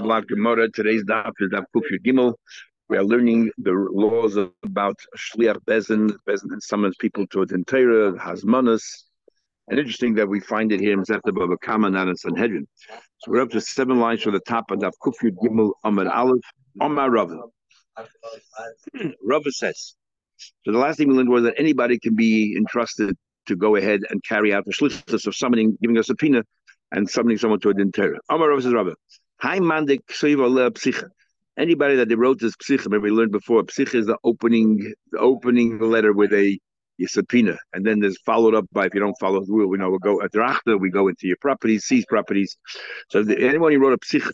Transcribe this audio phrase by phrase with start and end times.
[0.00, 0.70] Gemara.
[0.70, 2.34] Today's daf is daf Kufir Gimel.
[2.88, 6.16] We are learning the laws about Shliach Bezin.
[6.26, 8.82] Bezin summons people to a Torah, Hasmanas.
[9.68, 12.66] And interesting that we find it here in Zeta Baba Kama, not in Sanhedrin.
[13.18, 16.44] So we're up to seven lines from the top of daf Kufir Gimel Amar Aleph.
[16.80, 17.40] Amar Rava.
[19.22, 19.94] Rava says.
[20.64, 23.16] So the last thing we learned was that anybody can be entrusted
[23.46, 26.42] to go ahead and carry out the shlichus of summoning, giving a subpoena
[26.92, 28.18] and summoning someone to a din Torah.
[28.28, 28.92] Amar Rav says Rabbi,
[29.42, 31.08] Psicha.
[31.58, 35.18] Anybody that they wrote this psicha, maybe we learned before, psicha is the opening, the
[35.18, 36.58] opening letter with a,
[37.00, 39.76] a subpoena, and then there's followed up by if you don't follow the rule, we
[39.76, 42.56] know we'll go at Rachta, we go into your properties, seize properties.
[43.10, 44.32] So the, anyone who wrote a psicha,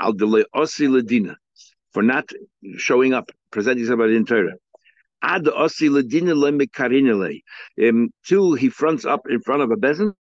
[0.00, 1.34] al delay osi
[1.92, 2.30] for not
[2.76, 4.54] showing up, presenting somebody in Torah.
[5.22, 10.14] Ad osi ladina le um, Till he fronts up in front of a bezin,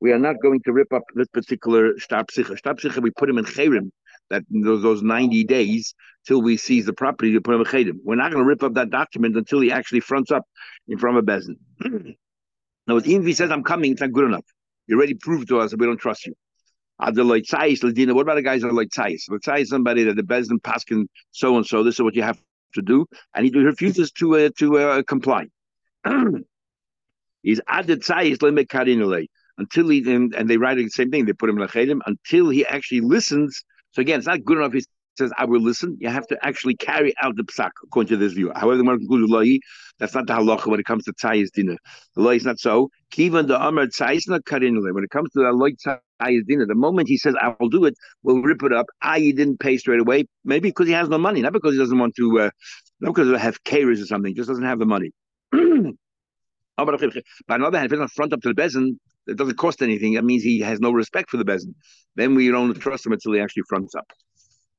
[0.00, 1.98] we are not going to rip up this particular.
[1.98, 3.90] Star psicha, we put him in cherim,
[4.30, 5.94] that those, those 90 days
[6.26, 7.98] till we seize the property to put him in cherim.
[8.02, 10.44] We're not going to rip up that document until he actually fronts up
[10.88, 11.56] in front of bezin.
[12.86, 14.44] now, even if he says, I'm coming, it's not good enough.
[14.86, 16.34] You already proved to us that we don't trust you.
[16.98, 19.22] What about the guys that are like Tzais?
[19.28, 21.82] Tzais is somebody that the Bezdin Paskin so and so.
[21.82, 22.38] This is what you have
[22.74, 25.46] to do, and he refuses to uh, to uh, comply.
[27.42, 28.38] He's added Tzais
[29.58, 31.24] until he and, and they write the same thing.
[31.24, 33.62] They put him in a chedim until he actually listens.
[33.92, 34.72] So again, it's not good enough.
[34.72, 34.84] He
[35.16, 38.32] says, "I will listen." You have to actually carry out the psak according to this
[38.32, 38.50] view.
[38.54, 39.58] However, the concludes lahi.
[39.98, 41.76] That's not the halacha when it comes to tzayis dinner.
[42.16, 42.90] The law is not so.
[43.12, 44.92] Kivan the amar tzayis not karinule.
[44.92, 47.84] When it comes to the law tzayis dinner, the moment he says, "I will do
[47.84, 48.86] it," we'll rip it up.
[49.02, 50.24] I he didn't pay straight away.
[50.44, 52.40] Maybe because he has no money, not because he doesn't want to.
[52.40, 52.50] Uh,
[53.00, 54.30] not because of have cares or something.
[54.30, 55.10] He Just doesn't have the money.
[56.76, 59.56] But on the other hand, if it's not front up to the bezin, it doesn't
[59.56, 60.14] cost anything.
[60.14, 61.74] That means he has no respect for the bezin.
[62.16, 64.06] Then we don't trust him until he actually fronts up.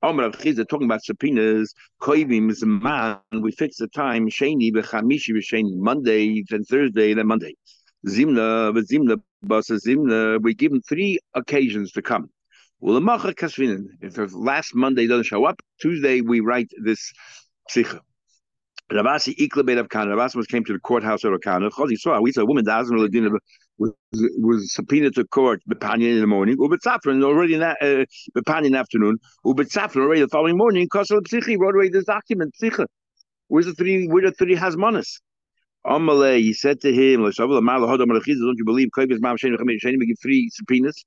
[0.04, 3.18] Omar Chiza talking about subpoenas, koivim is a man.
[3.32, 4.30] We fix the time.
[4.30, 7.56] Sheni b'chamishi b'sheni Monday, then Thursday, then Monday.
[8.08, 10.42] Zimna v'zimna basa zimna.
[10.42, 12.30] We give him three occasions to come.
[12.80, 17.12] Well, If the last Monday doesn't show up, Tuesday we write this
[17.72, 18.00] psicha.
[18.92, 20.16] Ravasi Ikla Beit of Kana.
[20.48, 21.70] Came to the courthouse of Kana.
[21.88, 22.64] He saw a woman
[23.78, 27.76] was was subpoenaed to court Bepanya in the morning, Ubetzafran already in uh,
[28.38, 32.56] Bepanya in the afternoon, Ubetzafran already the following morning, Kosel Psichi wrote away this document,
[32.62, 32.86] Psicha.
[33.48, 35.20] Where's the three where the three Hasmanas?
[35.86, 37.38] Amalei, he said to him, Don't
[38.58, 41.06] you believe we give three subpoenas?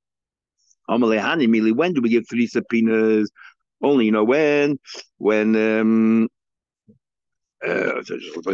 [0.88, 3.30] Amalei Hani Mili, when do we give three subpoenas?
[3.82, 4.78] Only you know when?
[5.18, 6.28] When um
[7.66, 8.02] uh,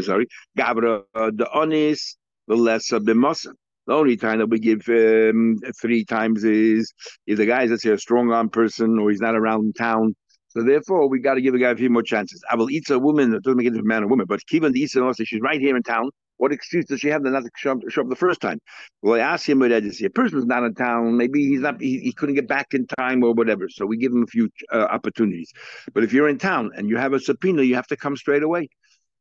[0.01, 0.27] sorry,
[0.59, 2.17] Gabra uh, the Onis,
[2.49, 3.53] the lesser Bimasa.
[3.87, 6.93] The only time that we give um, three times is
[7.27, 10.15] if the guy is, let's say, a strong arm person or he's not around town.
[10.49, 12.43] So therefore, we got to give the guy a few more chances.
[12.49, 13.35] I will eat a woman.
[13.35, 15.61] It doesn't make it a man or woman, but Kivan the Eastern also, she's right
[15.61, 16.11] here in town.
[16.37, 18.59] What excuse does she have to not show up, show up the first time?
[19.03, 21.17] Well, I asked him whether a person's not in town.
[21.17, 21.81] Maybe he's not.
[21.81, 23.69] He, he, couldn't get back in time or whatever.
[23.69, 25.53] So we give him a few uh, opportunities.
[25.93, 28.43] But if you're in town and you have a subpoena, you have to come straight
[28.43, 28.69] away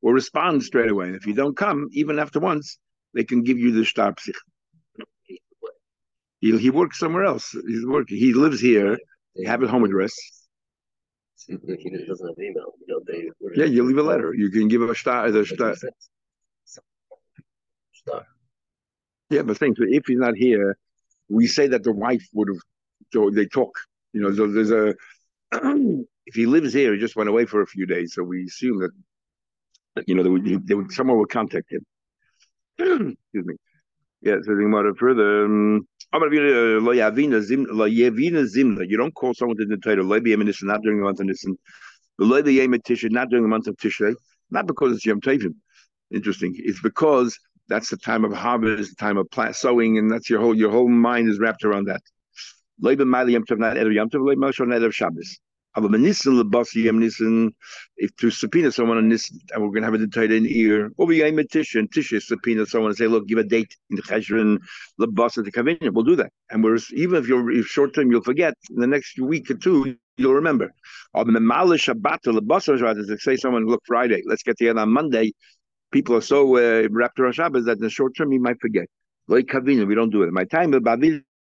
[0.01, 1.07] or respond straight away.
[1.07, 2.79] And if you don't come, even after once,
[3.13, 4.33] they can give you the star psich.
[6.43, 7.55] He, he works somewhere else.
[7.65, 8.17] He's working.
[8.17, 8.97] He lives here.
[9.37, 10.13] They have his home address.
[11.47, 12.73] He doesn't have email.
[12.85, 14.33] You know, they, yeah, you leave a letter.
[14.33, 15.31] You can give a star.
[15.31, 15.73] The star.
[17.93, 18.25] Star.
[19.29, 20.77] Yeah, but think if he's not here,
[21.29, 22.61] we say that the wife would have.
[23.13, 23.71] So they talk.
[24.11, 24.95] You know, so there's a.
[26.25, 28.79] if he lives here, he just went away for a few days, so we assume
[28.81, 28.91] that
[30.07, 31.85] you know, they would, they would someone would contact him.
[32.79, 33.55] Excuse me.
[34.21, 35.45] Yeah, so think about it further.
[35.45, 36.87] Um, Uh, you
[38.97, 41.57] don't call someone to the title not during the month of Nisan.
[42.19, 42.43] Not
[43.29, 44.13] during the month of Tishrei.
[44.51, 45.55] Not because it's Yom Tovim.
[46.11, 46.53] Interesting.
[46.57, 47.35] It's because
[47.67, 50.69] that's the time of harvest, the time of plant sowing, and that's your whole your
[50.69, 52.01] whole mind is wrapped around that.
[52.77, 55.39] Not Yom Tov, not Yom Tov, not Shabbos.
[55.75, 57.51] Aber Nissen lebasi yem Nissen,
[57.97, 60.91] if to subpoena someone on Nissen, and we're going to have a detail in ear,
[60.97, 63.95] or we aim a Tisha, and subpoena someone and say, look, give a date in
[63.95, 64.59] the Cheshrin
[64.99, 65.77] lebasa to come in.
[65.81, 66.31] We'll do that.
[66.51, 68.53] And we're even if you're short term, you'll forget.
[68.69, 70.71] In the next week or two, you'll remember.
[71.13, 72.77] Or the Memala Shabbat lebasa
[73.07, 75.33] to say someone, look, Friday, let's get together on Monday.
[75.91, 78.85] People are so uh, wrapped around Shabbos that in the short term, you might forget.
[79.27, 80.31] Like Kavina, we don't do it.
[80.31, 80.81] My time, the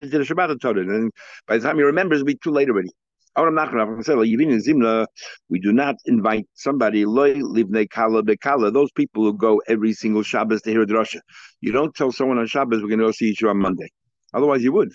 [0.02, 1.11] Shabbat, and
[1.46, 2.90] by the time he remembers, it'll be too late already.
[3.34, 3.46] We
[5.61, 11.20] do not invite somebody those people who go every single Shabbos to hear a drasha.
[11.62, 13.90] You don't tell someone on Shabbos we're going to go see you on Monday.
[14.34, 14.93] Otherwise, you would.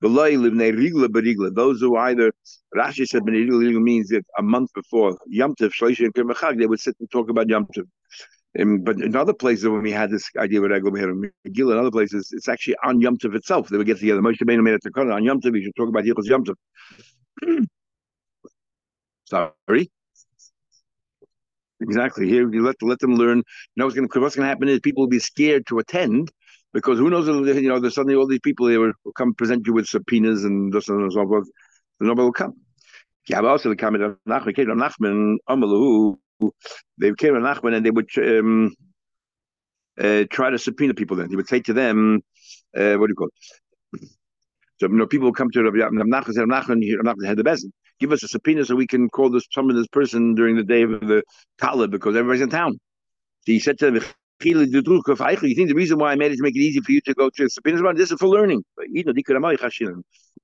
[0.00, 2.32] Those who either
[2.76, 7.48] Rashi said means that a month before Yom Tov, they would sit and talk about
[7.48, 7.86] Yom Tov.
[8.84, 11.78] But in other places, when we had this idea with Egel, we had Megillah, in
[11.78, 13.68] other places, it's actually on Yom Tov itself.
[13.68, 14.20] They would get together.
[14.20, 15.52] Moshe Rabbeinu made to on Yom Tov.
[15.52, 16.56] We should talk about Yichus Yom Tov.
[19.24, 19.90] Sorry.
[21.80, 22.28] Exactly.
[22.28, 23.38] Here, you let let them learn.
[23.38, 23.44] You
[23.76, 26.30] know what's going to what's going to happen is people will be scared to attend
[26.72, 27.28] because who knows?
[27.28, 30.72] You know, there's suddenly all these people they will, come present you with subpoenas and
[30.72, 31.48] this and so forth.
[32.00, 32.54] Nobody will come.
[33.28, 36.16] Yeah, also the comment of Nachman, Nachman, Amalu,
[36.98, 38.74] they came to Nachman and they would um,
[40.00, 41.16] uh, try to subpoena people.
[41.16, 42.22] Then he would say to them,
[42.76, 44.08] uh, "What do you call it?"
[44.80, 47.66] So you know, people come to Rabbi say, "Nachman, Nachman had the best.
[47.98, 50.82] Give us a subpoena so we can call this summon this person during the day
[50.82, 51.22] of the
[51.58, 54.02] Talib because everybody's in town." So he said to them,
[54.44, 57.28] you think the reason why I it to make it easy for you to go
[57.28, 58.62] to the subpoena is subpoenas this is for learning.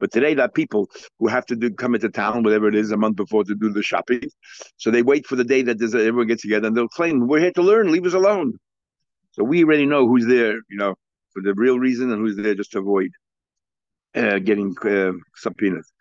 [0.01, 0.91] But today, that people
[1.21, 3.73] who have to do come into town, whatever it is, a month before to do
[3.73, 4.29] the shopping,
[4.79, 7.53] so they wait for the day that everyone gets together and they'll claim, "We're here
[7.53, 7.93] to learn.
[7.93, 8.55] Leave us alone."
[9.31, 10.97] So we already know who's there, you know,
[11.33, 13.11] for the real reason, and who's there just to avoid
[14.15, 15.93] uh, getting uh, subpoenas.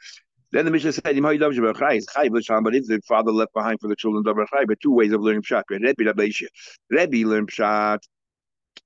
[0.51, 4.91] Then the Mishnah said, but if the father left behind for the children but two
[4.91, 5.63] ways of learning Pshat.
[6.89, 7.99] Rebbe learned Pshat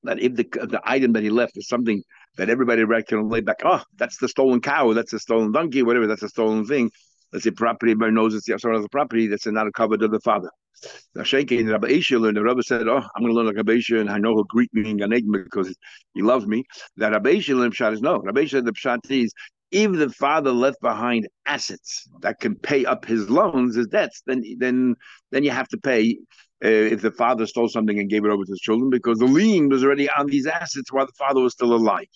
[0.04, 2.02] that if the the item that he left is something
[2.38, 6.08] that everybody can lay back, oh, that's the stolen cow, that's a stolen donkey, whatever,
[6.08, 6.92] that's a stolen thing.
[7.32, 10.08] Let's say property, everybody knows it's the someone else's property, that's not a cover to
[10.08, 10.50] the father.
[11.16, 13.74] Now, Shenki Rabbi Isha learned, the Rabbi said, Oh, I'm going to learn like Rabbi
[13.74, 15.76] Isha, and I know he'll greet me in Gan Eden because
[16.14, 16.64] he loves me.
[16.98, 18.20] That Rabbi Isha learned Pshat is no.
[18.20, 19.34] Rabbi Isha, the Pshat is
[19.72, 24.42] if the father left behind assets that can pay up his loans, his debts, then
[24.58, 24.96] then
[25.32, 26.18] then you have to pay
[26.64, 29.26] uh, if the father stole something and gave it over to his children because the
[29.26, 32.08] lien was already on these assets while the father was still alive.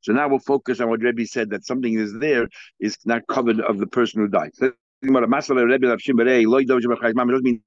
[0.00, 2.48] So now we'll focus on what Rebbe said that something is there
[2.80, 4.50] is not covered of the person who died.
[4.54, 4.72] So,
[7.34, 7.62] doesn't mean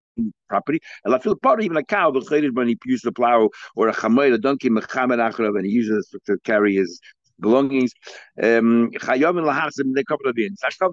[0.50, 0.80] property.
[1.06, 2.22] And I feel part even a cow, the
[2.54, 6.76] when he used to plow, or a chamoy, a donkey, and he uses to carry
[6.76, 7.00] his
[7.40, 7.94] belongings.
[8.42, 8.92] Um,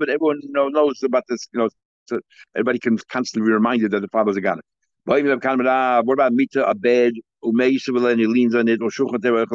[0.08, 0.40] everyone
[0.72, 1.68] knows about this, you know,
[2.06, 2.20] so
[2.56, 4.60] everybody can constantly be reminded that the father's a God.
[5.04, 8.90] What about mita, a bed, and leans on it, or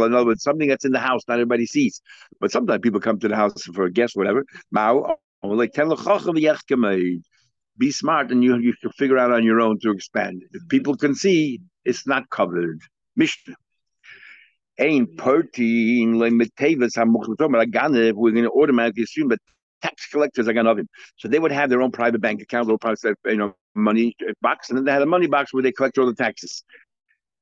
[0.06, 2.02] in other words, something that's in the house, not everybody sees.
[2.40, 4.46] But sometimes people come to the house for a guest, whatever.
[4.76, 5.74] Oh, like
[7.78, 10.44] be smart and you you can figure out on your own to expand.
[10.52, 12.80] If people can see, it's not covered.
[13.16, 13.56] Mishnah.
[14.80, 19.40] Ain't partying like Metavas Hamukhtomer we're going to automatically assume that
[19.84, 20.88] tax collectors are going to have him.
[21.18, 24.70] So they would have their own private bank account, little private you know money box,
[24.70, 26.64] and then they had a money box where they collect all the taxes.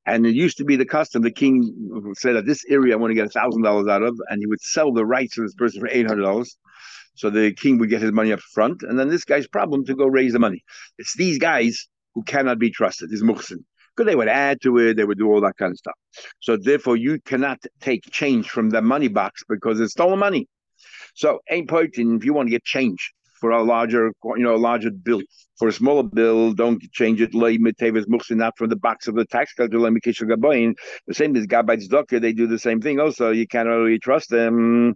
[0.06, 1.22] And it used to be the custom.
[1.22, 4.20] The king said, "At this area, I want to get a thousand dollars out of,"
[4.30, 6.58] and he would sell the rights of this person for eight hundred dollars.
[7.16, 9.96] So the king would get his money up front, and then this guy's problem to
[9.96, 10.64] go raise the money.
[10.98, 13.10] It's these guys who cannot be trusted.
[13.12, 13.64] These muhsin
[13.96, 15.96] because they would add to it, they would do all that kind of stuff.
[16.40, 20.48] So therefore, you cannot take change from the money box because it's stolen money.
[21.14, 24.58] So ain't pointing if you want to get change for a larger, you know, a
[24.58, 25.22] larger bill.
[25.58, 27.34] For a smaller bill, don't change it.
[27.34, 29.78] Not from the box of the tax collector.
[29.78, 30.76] The
[31.12, 33.00] same as Gabay's doctor, they do the same thing.
[33.00, 34.96] Also, you cannot really trust them.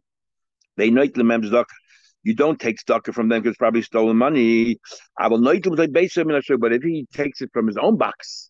[0.77, 1.73] They know the members doctor.
[2.23, 4.79] You don't take stock from them because probably stolen money.
[5.19, 5.61] I will not
[5.91, 8.49] base him, but if he takes it from his own box,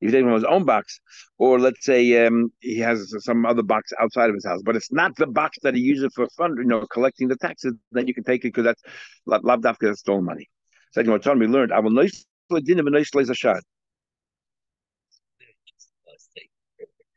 [0.00, 1.00] if he takes from his own box,
[1.38, 4.92] or let's say um, he has some other box outside of his house, but it's
[4.92, 8.14] not the box that he uses for fund, you know, collecting the taxes, then you
[8.14, 8.82] can take it because that's
[9.26, 10.48] lavdafka that's stolen money.
[10.92, 11.92] Second one, Tom, we learned, I will.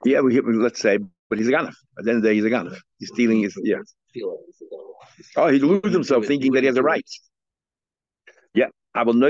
[0.06, 0.98] Yeah, we, let's say,
[1.30, 1.76] but he's a ganef.
[1.98, 2.80] At the end of the day, he's a ganef.
[2.98, 3.78] He's stealing his, yeah.
[5.36, 7.06] Oh, he loses himself thinking that he has a right.
[8.54, 9.28] Yeah, I will know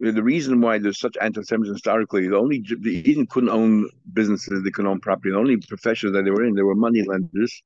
[0.00, 2.28] the reason why there's such anti-Semitism historically.
[2.28, 5.30] The only the Eden couldn't own businesses, they couldn't own property.
[5.30, 7.62] The only professions that they were in, they were money lenders,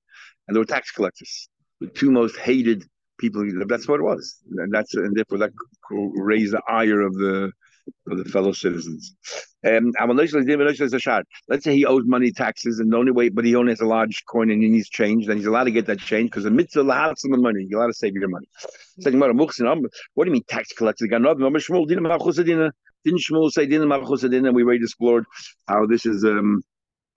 [0.47, 1.49] and they were tax collectors.
[1.81, 2.85] The two most hated
[3.19, 3.45] people.
[3.67, 5.53] That's what it was, and that's and therefore that
[5.91, 7.53] raised the ire of the
[8.09, 9.15] of the fellow citizens.
[9.67, 9.93] Um,
[11.49, 13.87] let's say he owes money taxes, and the only way, but he only has a
[13.87, 16.51] large coin and he needs change, then he's allowed to get that change because the
[16.51, 17.67] mitzvah allows him the money.
[17.69, 18.47] You're allowed to save your money.
[20.15, 21.07] What do you mean tax collector?
[21.07, 25.25] Didn't Shmuel say And we already explored
[25.69, 26.63] how this is um,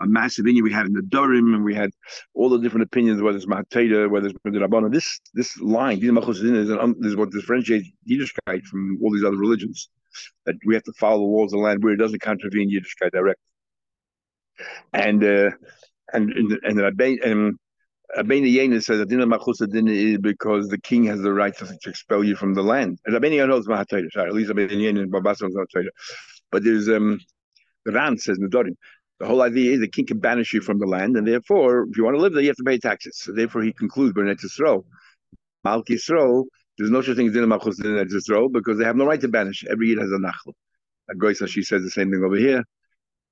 [0.01, 1.91] a massive opinion we had in the Durim, and we had
[2.33, 4.91] all the different opinions, whether it's Mateda, whether it's Rabbanah.
[4.91, 9.89] This this line, is, an, is what differentiates Yiddishkeit from all these other religions
[10.45, 13.11] that we have to follow the walls of the land where it doesn't contravene Yiddishkeit
[13.11, 13.43] directly.
[14.93, 15.51] And uh,
[16.13, 17.59] and and and, and
[18.17, 21.65] Rabbeinu Yenis says that Dina Machusa Dina is because the king has the right to,
[21.65, 22.99] to expel you from the land.
[23.05, 25.89] And Rabbeinu knows Mahatayra, sorry, at least Rabbeinu Yenis and Babasa knows Mahatayra.
[26.51, 27.19] But there's um
[27.85, 28.75] Ran says Nedarim.
[29.19, 31.97] The whole idea is the king can banish you from the land, and therefore, if
[31.97, 33.17] you want to live there, you have to pay taxes.
[33.17, 34.85] So therefore, he concludes Bernat Yisrael.
[35.65, 36.45] Malk Yisrael,
[36.79, 39.27] there's no such thing as Dina Machusa Dina Yisrael because they have no right to
[39.27, 39.65] banish.
[39.69, 40.53] Every year has a nachla.
[41.17, 42.63] Goisa, she says the same thing over here.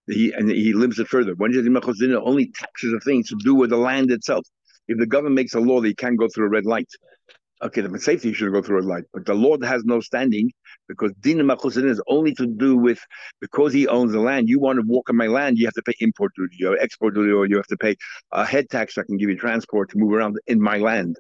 [0.08, 1.34] He and he limits it further.
[1.36, 4.46] When only taxes of things to do with the land itself.
[4.90, 6.90] If the government makes a law that you can't go through a red light,
[7.62, 10.52] okay, the safety you should go through a light, but the Lord has no standing
[10.88, 13.00] because din machusin is only to do with
[13.42, 14.50] because he owns the land.
[14.50, 17.16] You want to walk on my land, you have to pay import duty, or export
[17.16, 17.96] duty, or you have to pay
[18.32, 18.98] a head tax.
[18.98, 21.18] I can give you transport to move around in my land.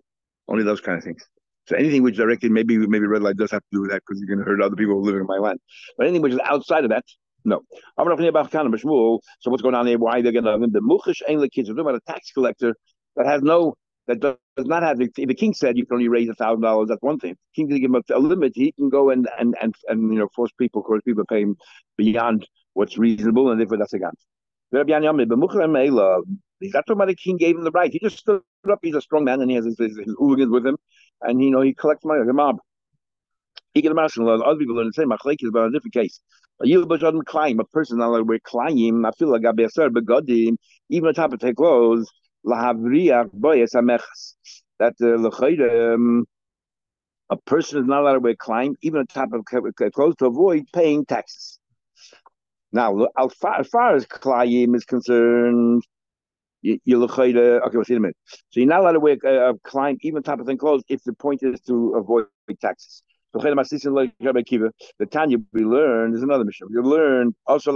[0.48, 1.26] Only those kind of things.
[1.68, 4.22] So anything which directly maybe maybe red light does have to do with that because
[4.22, 5.60] you're going to hurt other people living in my land.
[5.98, 7.04] But anything which is outside of that,
[7.44, 7.62] no.
[7.98, 9.98] So what's going on there?
[9.98, 11.70] Why they're going to the muchish the kids?
[11.70, 12.76] We're talking about a tax collector
[13.16, 13.76] that has no
[14.08, 16.88] that does not have the, the king said you can only raise a thousand dollars.
[16.90, 17.34] That's one thing.
[17.34, 18.54] The king didn't give him a, limit.
[18.56, 21.58] He can go and and and and you know force people, course, people pay him
[21.98, 24.26] beyond what's reasonable, and therefore that's against.
[26.60, 27.92] He's not talking about the king gave him the right.
[27.92, 28.80] He just stood up.
[28.82, 30.78] He's a strong man, and he has his, his, his hooligans with him,
[31.22, 32.22] and you know he collects money.
[32.22, 32.58] like a mob.
[33.74, 35.10] He can imagine a lot of other people learn the same.
[35.10, 36.20] Machlekes, but in a different case.
[36.62, 37.60] A Yilbush doesn't climb.
[37.60, 39.06] A person not like we're climbing.
[39.06, 42.12] I feel like I be a sir, but even on top of take clothes
[42.48, 44.36] lahavriach boyes amechas.
[44.80, 46.26] That uh, um,
[47.30, 49.44] a person is not allowed to wear klein, even on top of
[49.94, 51.60] clothes, to avoid paying taxes.
[52.72, 54.06] Now, as far, as, far is
[54.86, 55.84] concerned,
[56.62, 58.18] you, look okay, wait a minute.
[58.50, 61.04] So you're not allowed to wear a, a klein, even top of thin clothes, if
[61.04, 62.26] the point is to avoid
[62.62, 63.04] taxes.
[63.34, 66.68] The Tanya we learn is another mission.
[66.74, 67.72] We learn also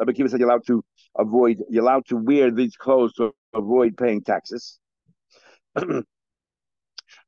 [0.00, 0.82] Rabbi Kiva said you're allowed to
[1.18, 4.78] avoid, you're allowed to wear these clothes to avoid paying taxes.
[5.76, 6.04] um,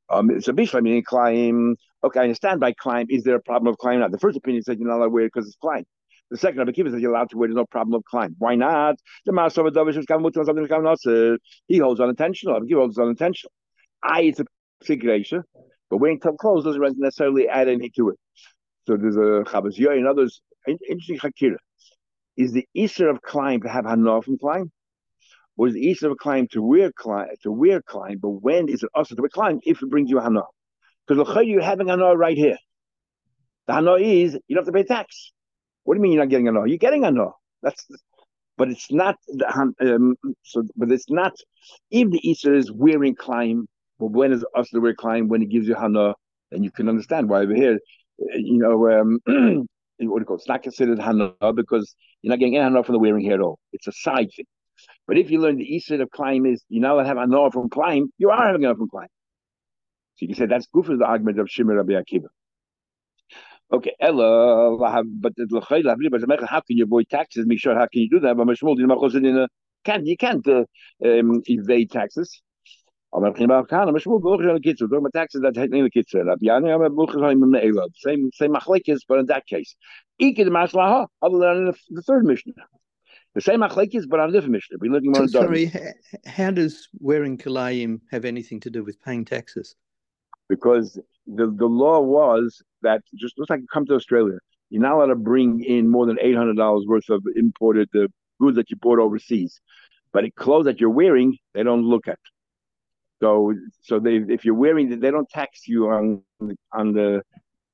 [0.09, 1.75] so Bishlam meaning climb.
[2.03, 3.05] Okay, I understand by climb.
[3.09, 3.99] Is there a problem of climb?
[3.99, 5.85] Not the first opinion said you're not allowed to wear it because it's climb.
[6.33, 7.47] The second Rabbi Kiva said you're allowed to wear.
[7.47, 8.35] There's no problem of climb.
[8.39, 8.95] Why not?
[9.23, 11.37] The master of a
[11.67, 12.55] He holds unintentional.
[12.55, 13.51] Rabbi Kiva holds unintentional.
[14.01, 14.45] I it's a
[14.81, 15.43] situation,
[15.91, 18.19] but wearing tough clothes doesn't necessarily add anything to it.
[18.87, 20.41] So there's a Chabaz and others.
[20.67, 21.57] Interesting Hakira
[22.35, 24.71] is the Easter of climb to have Hanoah from climb?
[25.55, 28.17] Or is the Easter of climb to wear climb to wear climb?
[28.17, 30.47] But when is it also to wear climb if it brings you Hanoah?
[31.07, 32.57] Because you're having Hanoah right here.
[33.67, 35.31] The Hanoah is you don't have to pay tax.
[35.83, 36.65] What do you mean you're not getting a no?
[36.65, 37.35] You're getting a no.
[37.61, 37.85] That's
[38.57, 40.63] but it's not the um, so.
[40.75, 41.33] But it's not.
[41.89, 43.67] If the Easter is wearing climb,
[43.99, 45.27] but when is us to wear climb?
[45.27, 46.13] When it gives you Hanoah,
[46.51, 47.79] then you can understand why over here.
[48.19, 50.39] You know, um, what do you call it?
[50.39, 53.41] It's not considered hana because you're not getting any hana from the wearing here at
[53.41, 53.59] all.
[53.71, 54.45] It's a side thing.
[55.07, 57.69] But if you learn the east side of climb is you now have hana from
[57.69, 59.07] climb, you are having hana from climb.
[60.15, 62.27] So you can say that's good for the argument of Shimon Rabbi Akiva.
[63.71, 65.33] Okay, Ella, but
[66.47, 67.45] how can you avoid taxes?
[67.45, 68.37] Make sure how can you do that?
[68.37, 69.49] But
[69.83, 70.65] can't you can't uh,
[71.03, 72.41] um, evade taxes.
[73.13, 75.89] Aber ich bin kann, aber schwul buch in kitzel, do mit taxes that in the
[75.89, 76.31] kitzel.
[76.31, 77.87] Ab ja, aber buch in the elo.
[77.93, 79.75] Same same machlekes, but in that case.
[80.17, 82.55] Ik the maslaha, other than the third mission.
[83.35, 84.77] The same machlekes, but on a different mission.
[84.79, 85.71] We're looking more Sorry,
[86.25, 89.75] how does wearing kalayim have anything to do with paying taxes?
[90.49, 94.37] Because the the law was that just looks like you come to Australia,
[94.69, 98.11] you're not allowed to bring in more than eight hundred dollars worth of imported the
[98.39, 99.61] goods that you bought overseas.
[100.11, 102.19] But the clothes that you're wearing, they don't look at.
[103.21, 106.21] So so they if you're wearing they don't tax you on
[106.71, 107.21] on the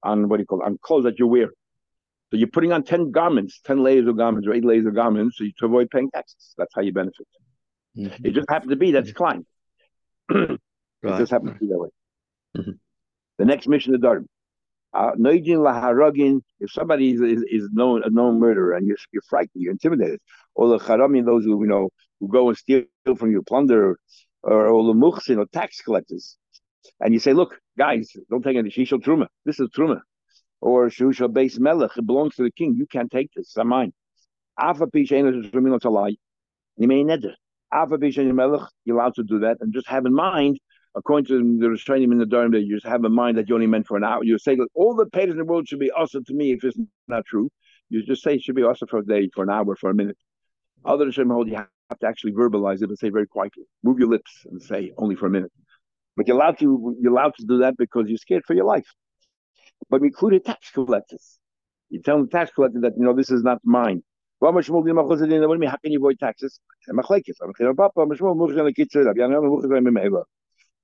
[0.04, 1.50] on what do you call it, on clothes that you wear.
[2.32, 5.38] So you're putting on ten garments, ten layers of garments or eight layers of garments,
[5.38, 6.54] so you, to avoid paying taxes.
[6.58, 7.28] That's how you benefit.
[7.98, 8.26] Mm-hmm.
[8.26, 9.46] It just happens to be that's Klein.
[10.30, 10.60] right.
[11.04, 11.90] It just happens to be that way.
[12.58, 12.72] Mm-hmm.
[13.40, 14.26] The next mission of Darm.
[14.94, 15.12] Uh,
[16.60, 20.20] if somebody is, is, is known a known murderer and you're, you're frightened, you're intimidated,
[20.56, 22.84] or the Haramin, those who you know who go and steal
[23.16, 23.98] from you, plunder,
[24.44, 26.38] or, or muhsin, or tax collectors,
[27.00, 29.28] and you say, "Look, guys, don't take any shishal truma.
[29.46, 30.02] This is truma."
[30.60, 32.76] Or shusha base melech, it belongs to the king.
[32.76, 33.56] You can't take this.
[33.56, 33.94] It's mine.
[34.58, 34.74] A
[35.90, 36.18] lie.
[36.76, 37.36] You may neder.
[37.72, 40.60] You're allowed to do that, and just have in mind,
[40.96, 43.56] according to the restraining in the Durham, that you just have in mind that you
[43.56, 44.24] only meant for an hour.
[44.24, 46.64] You say that all the payers in the world should be awesome to me if
[46.64, 46.78] it's
[47.08, 47.50] not true.
[47.90, 49.94] You just say it should be awesome for a day, for an hour, for a
[49.94, 50.18] minute.
[50.86, 51.68] Other than hold, you have
[52.00, 53.64] to actually verbalize it and say very quietly.
[53.84, 55.52] Move your lips and say only for a minute.
[56.16, 58.88] But you're allowed to you're allowed to do that because you're scared for your life.
[59.90, 61.40] But we included tax collectors.
[61.90, 64.04] You tell the tax collector that you know this is not mine.
[64.42, 66.60] How can you avoid taxes?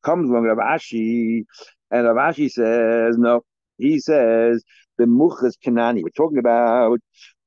[0.06, 1.46] Comes along Rav Ashi,
[1.90, 3.42] and Rav Ashi says no.
[3.80, 4.64] He says
[5.00, 6.04] the Muchas Kanani.
[6.04, 7.00] We're talking about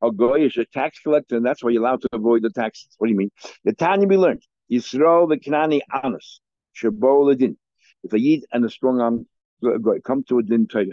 [0.02, 2.88] a goyish, a tax collector, and that's why you're allowed to avoid the taxes.
[2.98, 3.30] What do you mean?
[3.62, 4.42] The Tanya we learned.
[4.72, 6.40] Yisrael the Kanani honest.
[6.76, 7.56] Shabol din.
[8.02, 9.26] If a yid and a strong arm
[10.04, 10.86] come to a din Torah,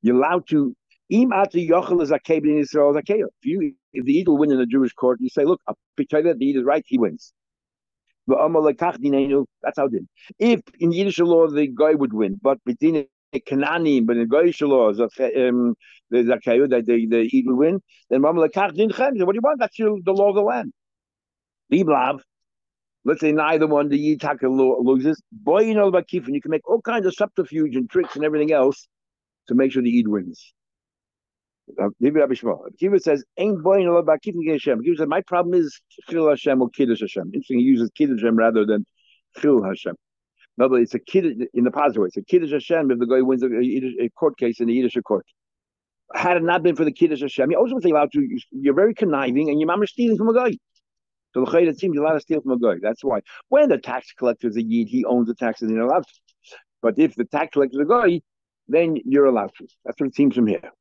[0.00, 0.74] you're allowed to.
[1.10, 5.28] Im yochel in If you if the yid will win in a Jewish court, you
[5.28, 7.34] say, look, that the yid is right, he wins.
[8.28, 10.08] That's how din.
[10.38, 14.88] If in Yiddish law the guy would win, but between Kanani, but in Goyish law,
[14.88, 15.74] um,
[16.10, 17.80] the Zakayu that the the will win,
[18.10, 19.18] then Mama lekach din chem.
[19.18, 19.60] What do you want?
[19.60, 20.72] That's your, the law of the land.
[21.72, 22.20] Liblav.
[23.04, 24.42] Let's say neither one the Yitaka
[24.84, 25.22] loses.
[25.32, 28.24] Boy, you know about Kifin, you can make all kinds of subterfuge and tricks and
[28.24, 28.86] everything else
[29.46, 30.52] to make sure the Eid wins.
[32.78, 36.60] Kiva says, "Ain't boy know about keeping Hashem." Kiva says, "My problem is Chil Hashem
[36.62, 38.84] or Kiddush Hashem." Interesting, he uses Kiddush Hashem rather than
[39.38, 39.94] Chil Hashem.
[40.56, 42.08] No, but it's a kid in the positive way.
[42.08, 43.48] It's a Kiddush Hashem if the guy wins a,
[44.04, 45.24] a court case in the Yiddish court.
[46.14, 48.38] Had it not been for the Kiddush Hashem, you also would say to.
[48.50, 50.56] You're very conniving, and your mom is stealing from a guy.
[51.34, 52.76] So the it seems you're allowed to steal from a guy.
[52.80, 53.20] That's why.
[53.48, 56.04] When the tax collector is a yid, he owns the taxes and you're allowed.
[56.80, 58.20] But if the tax collector is a guy,
[58.66, 59.66] then you're allowed to.
[59.84, 60.72] That's what it seems from here.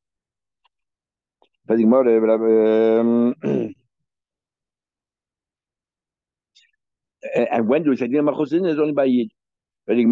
[1.69, 3.35] Um,
[7.35, 9.29] and when do we say Machosin is only by Yid?
[9.89, 10.09] Are you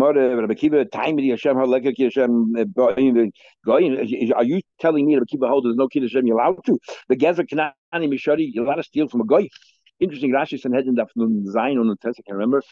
[4.79, 6.79] telling me Rabbi Kiva hold there's no Kiddush Hashem you're allowed to?
[7.09, 9.49] The Gezer Kanani Mishari, you're allowed to steal from a guy.
[9.99, 12.63] Interesting, Rashi said in the Zion on the test, I can remember,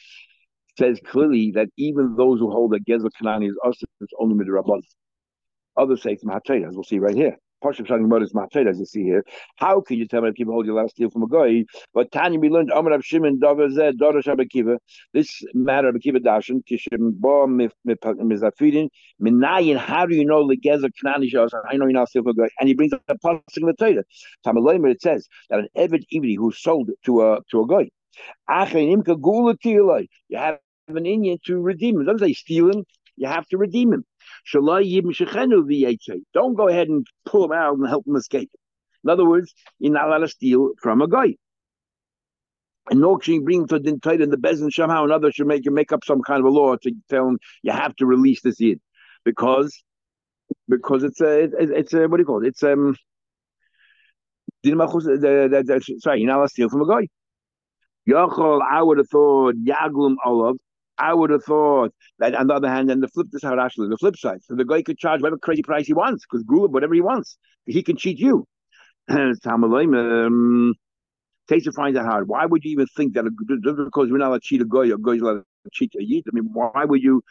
[0.78, 4.82] says clearly that even those who hold that Gezer Kanani is us, it's only midrabban.
[5.76, 7.38] Others say it's Mahatay, as we'll see right here.
[7.64, 9.24] Parsha Shanim Mod is Mahatay, as you see here.
[9.56, 11.64] How can you tell me that people hold your last steal from a guy?
[11.94, 14.78] But Tanya, we learned Rav Shimon Davar Zed Darash Abakiva.
[15.14, 18.90] This matter of Akiva Dashan Kishim Bo Mizafidin
[19.22, 19.78] Minayin.
[19.78, 21.30] How do you know the Gezer Kanani?
[21.70, 23.68] I know you're not steal from a guy, and he brings up a pasuk in
[23.68, 24.04] the Torah.
[24.46, 27.90] Tamaloimer it says that an Eved Ivri who sold to a to a guy.
[30.30, 32.06] You have an Indian to redeem him.
[32.06, 32.84] Don't say steal him.
[33.16, 34.04] You have to redeem him.
[36.34, 38.52] Don't go ahead and pull him out and help him escape.
[39.04, 41.36] In other words, you're not allowed to steal from a guy.
[42.90, 45.72] And no king bring to the tight in the bezin somehow another should make you
[45.72, 48.60] make up some kind of a law to tell him you have to release this
[48.60, 48.82] yid
[49.24, 49.82] because
[50.68, 52.48] because it's a it's a what do you call it?
[52.48, 52.98] It's um
[54.66, 57.08] sorry, you're not allowed to steal from a guy.
[58.08, 60.58] Yachol, I would have thought Yaglum Olav
[60.98, 63.90] I would have thought that on the other hand, and the flip this how Rashi
[63.90, 64.40] the flip side.
[64.44, 67.38] So the guy could charge whatever crazy price he wants, because Gula, whatever he wants.
[67.66, 68.46] He can cheat you.
[69.10, 70.76] Um,
[71.50, 72.28] Taser finds it hard.
[72.28, 73.26] Why would you even think that
[73.64, 76.04] just because we're not allowed to cheat a guy, a guy's allowed to cheat a
[76.04, 76.24] yid?
[76.28, 77.22] I mean, why would you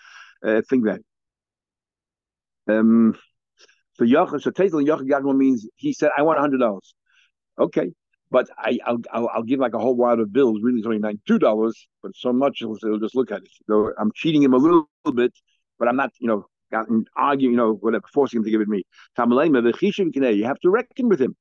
[0.47, 1.01] uh, think that?
[2.69, 3.17] Um,
[3.95, 6.95] so Yachar, so Taser Yachar means he said, I want hundred dollars.
[7.59, 7.93] Okay,
[8.33, 10.59] but I, I'll, I'll, I'll give like a whole wad of bills.
[10.63, 13.49] Really, it's only ninety-two dollars, but so much he'll, just look at it.
[13.69, 15.35] So I'm cheating him a little, little bit,
[15.79, 16.41] but I'm not, you know,
[17.15, 18.83] arguing, you know, whatever, forcing him to give it me.
[19.19, 21.37] You have to reckon with him.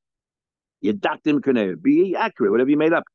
[0.81, 1.41] You docked him,
[1.81, 3.05] be accurate, whatever you made up.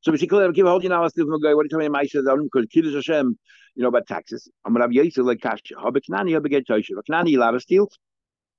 [0.00, 1.54] So we see clearly, give a hold you now, still a guy.
[1.54, 1.98] What are you telling me?
[1.98, 3.38] I said, because Hashem,
[3.76, 4.50] you know, about taxes.
[4.64, 5.60] I'm to have Yisrael like cash.
[5.70, 7.88] Habaknani, Habaknani, Habaknani, allowed to steal.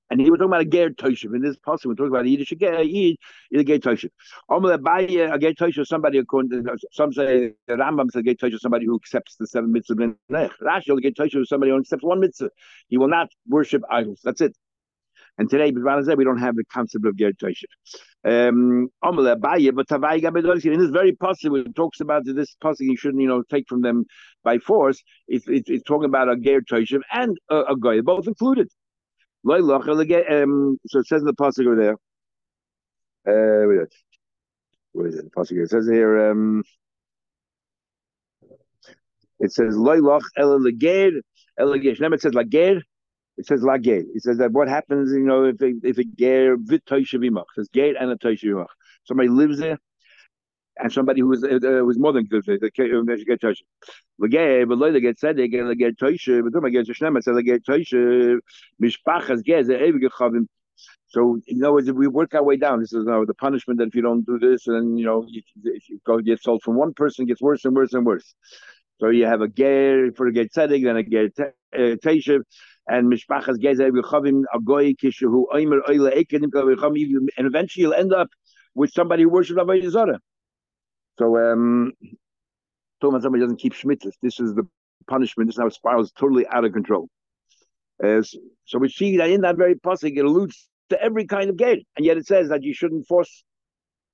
[0.09, 1.35] And he was talking about a ger toshiv.
[1.35, 3.17] In this possible, we're talking about a Yiddish a Yid,
[3.53, 4.09] a ger toshiv.
[4.49, 8.35] Omle by a ger toshiv, somebody according to some say the Rambam says a ger
[8.35, 10.15] toshiv, somebody who accepts the seven mitzvahs.
[10.61, 12.49] Rashi, a ger toshiv is somebody who accepts one mitzvah.
[12.89, 14.19] He will not worship idols.
[14.23, 14.55] That's it.
[15.39, 17.65] And today, we don't have the concept of ger toshiv.
[18.25, 23.67] Um, in this very possible, it talks about this possible you shouldn't, you know, take
[23.67, 24.05] from them
[24.43, 25.01] by force.
[25.27, 28.69] It's, it's, it's talking about a ger toshiv and a, a guy, both included.
[29.45, 31.97] Um, so it says in the pasuk over there.
[33.25, 33.85] Uh,
[34.93, 35.25] what is it?
[35.25, 36.31] The pasuk it says here.
[36.31, 36.63] Um,
[39.39, 41.11] it says loylach el leger
[41.59, 41.91] el leger.
[42.13, 42.81] It says lager.
[43.37, 44.03] It says lager.
[44.13, 47.41] It says that what happens, you know, if a, if a ger vit toishivimach.
[47.41, 48.67] It says ger and a toishivimach.
[49.05, 49.79] Somebody lives there
[50.77, 53.61] and somebody who was uh, uh was more than good, they um, get toshe.
[54.21, 58.39] Legay, but later get said they get toshe, but then get shnema they get toshe.
[58.81, 60.47] Mishpachas gez evig chavim.
[61.07, 63.35] So in other words, if we work our way down, this is you know, the
[63.35, 66.63] punishment that if you don't do this, and you know, if you go get sold
[66.63, 68.33] from one person, gets worse and worse and worse.
[68.99, 71.29] So you have a ger for a get tzedek, then a ger
[71.75, 72.43] teishiv, uh,
[72.87, 76.49] and mishpachas gez evig chavim agoy kishu oimer oile ekenim
[77.37, 78.29] and eventually you'll end up
[78.75, 80.19] with somebody who worships Avodah Zarah.
[81.19, 81.93] So, um,
[83.01, 84.67] talking about somebody doesn't keep Shemitahs, this is the
[85.07, 85.47] punishment.
[85.47, 87.07] This is how it spirals totally out of control.
[88.01, 88.33] As
[88.65, 91.85] so we see that in that very pasuk it alludes to every kind of gate,
[91.95, 93.43] and yet it says that you shouldn't force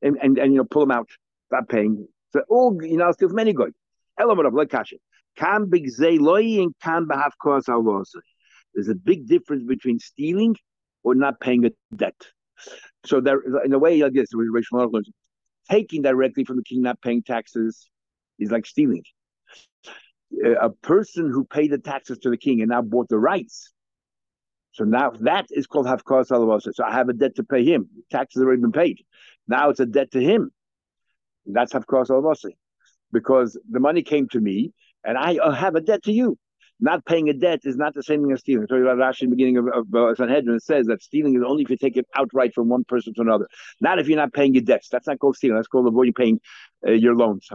[0.02, 1.10] and and, and you know pull them out,
[1.52, 2.08] that pain.
[2.34, 3.74] So all you know, still many good.
[4.20, 4.98] Element of like kasha.
[5.38, 7.66] Can big and can behave cause
[8.74, 10.56] There's a big difference between stealing
[11.04, 12.16] or not paying a debt.
[13.06, 14.28] So there, in a way, I guess,
[15.70, 17.90] taking directly from the king, not paying taxes,
[18.38, 19.04] is like stealing.
[20.62, 23.74] A person who paid the taxes to the king and now bought the rights.
[24.72, 26.74] So now that is called hafkos alavasa.
[26.74, 27.90] So I have a debt to pay him.
[28.12, 29.00] Taxes have already been paid.
[29.48, 30.52] Now it's a debt to him.
[31.46, 32.52] That's hafkos alavasa.
[33.12, 34.72] Because the money came to me
[35.04, 36.38] and I have a debt to you.
[36.82, 38.66] Not paying a debt is not the same thing as stealing.
[38.70, 40.56] So about Rashi in the beginning of, of uh, Sanhedrin.
[40.56, 43.22] It says that stealing is only if you take it outright from one person to
[43.22, 43.48] another.
[43.82, 44.88] Not if you're not paying your debts.
[44.90, 45.58] That's not called stealing.
[45.58, 46.40] That's called avoiding paying
[46.88, 47.50] uh, your loans.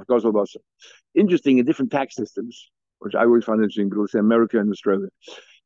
[1.15, 5.09] Interesting in different tax systems, which I always find interesting, say America and Australia.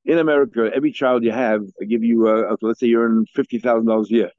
[0.04, 3.86] In America, every child you have, give you, uh, let's say you earn fifty thousand
[3.86, 4.30] dollars a year.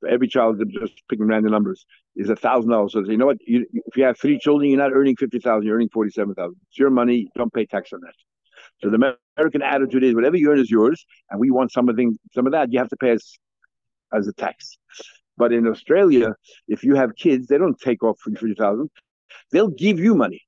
[0.00, 2.92] For every child, just picking random numbers, is a thousand dollars.
[2.92, 3.38] So you know what?
[3.46, 5.66] You, if you have three children, you're not earning fifty thousand.
[5.66, 6.56] You're earning forty-seven thousand.
[6.68, 7.28] It's your money.
[7.34, 8.12] Don't pay tax on that.
[8.82, 11.94] So the American attitude is whatever you earn is yours, and we want some of
[11.94, 13.38] something, some of that you have to pay as
[14.12, 14.76] as a tax.
[15.36, 16.34] But in Australia,
[16.68, 18.90] if you have kids, they don't take off fifty thousand;
[19.50, 20.42] they'll give you money.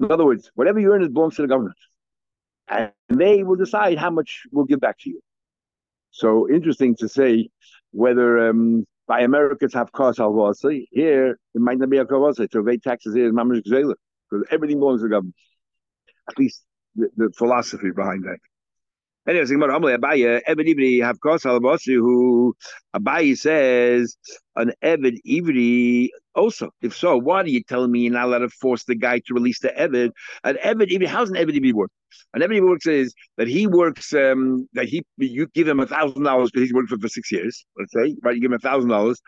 [0.00, 1.76] In other words, whatever you earn is belongs to the government,
[2.68, 5.20] and they will decide how much we'll give back to you.
[6.10, 7.48] So interesting to say
[7.92, 10.86] whether um, by Americans have cost halvasa.
[10.90, 12.50] Here it might not be a kavasa.
[12.50, 15.36] To pay taxes here is mamash because everything belongs to the government.
[16.28, 16.64] At least
[16.96, 18.38] the, the philosophy behind that.
[19.28, 22.54] Anyways, Abaye, Ebed Ivri have cost who
[22.94, 24.16] Abaye says
[24.54, 26.70] an Ebed Ivri also.
[26.80, 29.34] If so, why are you telling me you're not allowed to force the guy to
[29.34, 30.12] release the Ebed?
[30.44, 31.90] An Ebed Ivri, how's an Ebed Ivri work?
[32.34, 35.86] An Ebed Ivri works is that he works, um, that he you give him a
[35.88, 38.36] thousand dollars because he's worked for, for six years, let's say, right?
[38.36, 39.20] You give him a thousand dollars,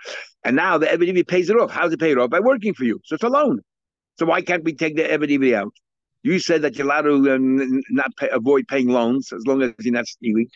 [0.44, 1.72] and now the Ebed Ivri pays it off.
[1.72, 2.31] How's it pay it off?
[2.31, 3.00] By working for you.
[3.04, 3.62] So it's a loan.
[4.16, 5.72] So why can't we take the Ebed Ivri out?
[6.22, 9.72] You said that you're allowed to um, not pay, avoid paying loans as long as
[9.81, 10.48] you're not stealing.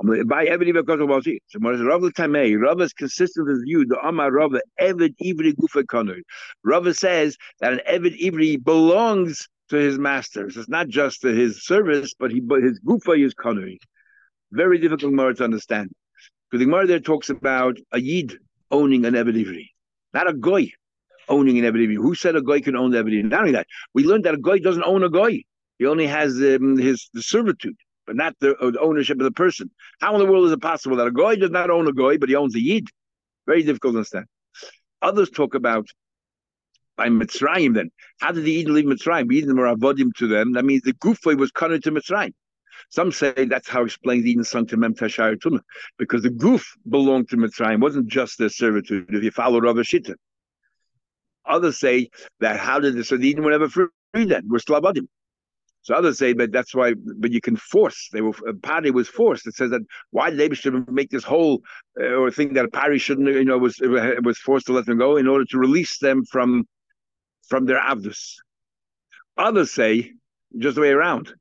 [0.00, 1.38] By Eved because of Bazi.
[1.48, 3.84] So Rav Tamei, Rav is consistent with you.
[3.86, 6.20] The Amar Rav Eved Ivri Gufa Konur.
[6.62, 10.46] Rav says that an Eved Ivri belongs to his master.
[10.46, 13.76] It's not just to his service, but he but his Gufa is Konur.
[14.52, 15.90] Very difficult more to understand.
[16.50, 18.38] Because the Gemara there talks about a Yid
[18.70, 19.66] owning an Eved Ivri,
[20.14, 20.70] not a Goy
[21.28, 24.04] owning an Eved Who said a guy can own the Eved Not only that, we
[24.04, 25.42] learned that a guy doesn't own a guy.
[25.78, 29.30] He only has um, his the servitude, but not the, uh, the, ownership of the
[29.30, 29.70] person.
[30.00, 32.16] How in the world is it possible that a guy does not own a guy,
[32.16, 32.88] but he owns a yid?
[33.46, 34.26] Very difficult to understand.
[35.02, 35.86] Others talk about
[36.96, 37.90] by Mitzrayim then.
[38.20, 39.28] How did the Eden leave Mitzrayim?
[39.28, 40.52] The Eden were avodim to them.
[40.52, 42.32] That means the Gufay was cut to Mitzrayim.
[42.90, 44.94] Some say that's how explains Eden sung to Mem
[45.98, 49.06] because the goof belonged to Mitzrayim, wasn't just their servitude.
[49.10, 50.14] If you follow Rav Shita,
[51.48, 54.42] Others say that how did the Sadidim were never free then?
[54.48, 55.08] We're still abadim.
[55.82, 58.10] So others say, but that's why, but you can force.
[58.12, 59.46] They were party was forced.
[59.46, 59.80] It says that
[60.10, 61.62] why did Abishur make this whole
[61.98, 65.16] uh, or think that party shouldn't, you know, was was forced to let them go
[65.16, 66.66] in order to release them from
[67.48, 68.34] from their avdus.
[69.38, 70.12] Others say
[70.58, 71.32] just the way around.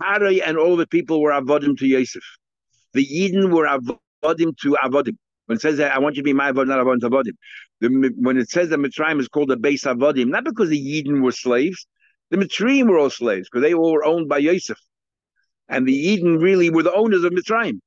[0.00, 2.22] Pari and all the people were avodim to Yosef.
[2.92, 5.16] The Eden were avodim to avodim.
[5.46, 7.36] When it says that I want you to be my avodim, not avodim to avodim.
[7.80, 11.22] The, when it says that Mitzrayim is called a base avodim, not because the Yidden
[11.22, 11.86] were slaves,
[12.30, 14.78] the Mitzrayim were all slaves because they all were owned by Yosef,
[15.68, 17.80] and the Yidden really were the owners of Mitzrayim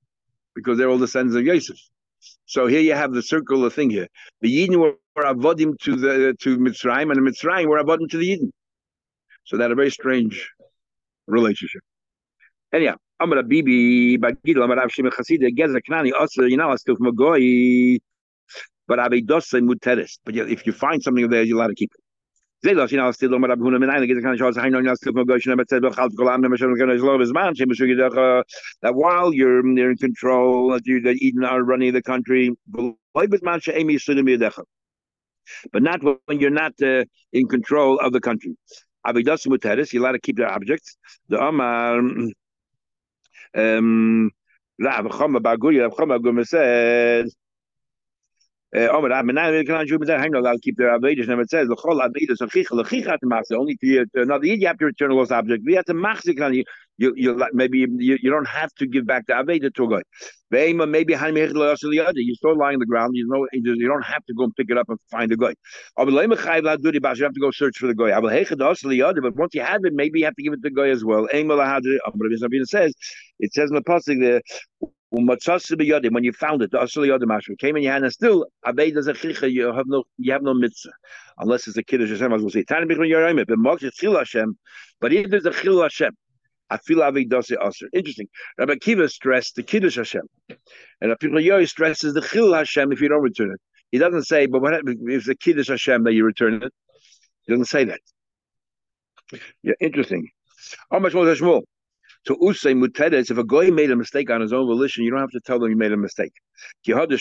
[0.56, 1.78] because they're all the sons of Yosef.
[2.46, 4.08] So here you have the circular thing here.
[4.42, 8.28] The Yidden were, avodim to the to Mitzrayim, and the Mitzrayim were avodim to the
[8.28, 8.50] Yidden.
[9.44, 10.50] So that a very strange
[11.28, 11.82] relationship.
[12.74, 14.16] Anyhow, I'm gonna bibi.
[14.16, 16.44] I'm gonna have shimon chasida gezer knani also.
[16.44, 18.00] You know, I still from a goy.
[18.88, 20.20] But Avedose Muteris.
[20.24, 22.00] But if you find something there, you're allowed to keep it.
[22.66, 22.86] That
[28.94, 32.52] while you're, you're in control, that you, that Eden are running the country,
[35.72, 38.56] but not when you're not uh, in control of the country.
[39.06, 40.96] Avedose Muteris, you're allowed to keep the objects.
[41.28, 42.00] The Amar,
[43.56, 44.32] um,
[44.80, 47.36] Rav Chama Baguri, Rav Chama Guma says,
[48.76, 51.30] Uh, oh, but I'm now can Jew, but I'm not allowed to keep their avedis.
[51.30, 54.78] And it says the whole avedis of chicha lechicha to Only to another you have
[54.80, 55.64] to return a lost object.
[55.66, 56.64] We have to machzik on you.
[56.98, 60.02] You you maybe you, you don't have to give back the aveda to a guy.
[60.86, 63.12] Maybe you're still lying on the ground.
[63.16, 65.54] You know you don't have to go and pick it up and find the guy.
[66.00, 68.20] You have to go search for the guy.
[69.22, 71.04] But once you have it, maybe you have to give it to the guy as
[71.04, 71.28] well.
[72.66, 72.94] says
[73.40, 74.42] it says in the pasuk there
[75.14, 78.74] when you found it, the Yodim came in your hand and still a
[79.48, 80.90] you have no you have no mitzvah.
[81.38, 82.66] Unless it's a kiddush Hashem, as we'll say.
[82.68, 82.90] But
[85.14, 86.18] if there's a Chil Hashem.
[87.94, 88.28] Interesting.
[88.58, 90.24] Rabbi Kiva stressed the kiddush Hashem.
[90.50, 93.62] And Rabbi Yoy stresses the Chil Hashem if you don't return it.
[93.92, 96.74] He doesn't say, but what if it's the kiddush Hashem that you return it?
[97.46, 98.00] He doesn't say that.
[99.62, 100.30] Yeah, interesting.
[100.92, 101.62] How much more Shmuel?
[102.26, 105.20] So Usay Mutedes, if a guy made a mistake on his own volition, you don't
[105.20, 106.32] have to tell them you made a mistake.
[106.84, 107.20] He bought